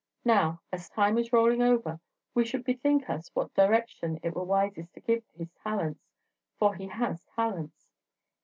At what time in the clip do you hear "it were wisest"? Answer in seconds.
4.23-4.95